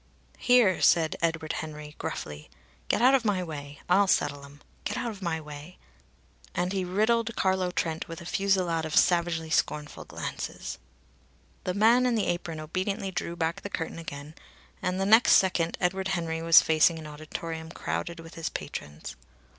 [0.39, 2.49] "Here!" said Edward Henry gruffly.
[2.87, 3.81] "Get out of my way!
[3.87, 4.61] I'll settle 'em.
[4.83, 5.77] Get out of my way!"
[6.55, 10.79] And he riddled Carlo Trent with a fusillade of savagely scornful glances.
[11.65, 14.33] The man in the apron obediently drew back the curtain again,
[14.81, 19.15] and the next second Edward Henry was facing an auditorium crowded with his patrons.